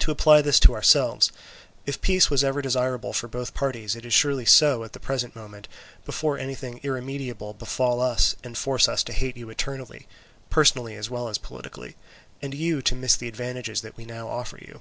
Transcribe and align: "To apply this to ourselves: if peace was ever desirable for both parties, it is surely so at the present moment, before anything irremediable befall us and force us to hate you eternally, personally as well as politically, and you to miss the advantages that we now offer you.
"To 0.00 0.10
apply 0.10 0.42
this 0.42 0.58
to 0.58 0.74
ourselves: 0.74 1.30
if 1.86 2.00
peace 2.00 2.28
was 2.30 2.42
ever 2.42 2.60
desirable 2.60 3.12
for 3.12 3.28
both 3.28 3.54
parties, 3.54 3.94
it 3.94 4.04
is 4.04 4.12
surely 4.12 4.44
so 4.44 4.82
at 4.82 4.92
the 4.92 4.98
present 4.98 5.36
moment, 5.36 5.68
before 6.04 6.36
anything 6.36 6.80
irremediable 6.82 7.54
befall 7.54 8.00
us 8.00 8.34
and 8.42 8.58
force 8.58 8.88
us 8.88 9.04
to 9.04 9.12
hate 9.12 9.36
you 9.36 9.50
eternally, 9.50 10.08
personally 10.50 10.96
as 10.96 11.10
well 11.10 11.28
as 11.28 11.38
politically, 11.38 11.94
and 12.42 12.54
you 12.54 12.82
to 12.82 12.96
miss 12.96 13.14
the 13.14 13.28
advantages 13.28 13.82
that 13.82 13.96
we 13.96 14.04
now 14.04 14.26
offer 14.28 14.58
you. 14.58 14.80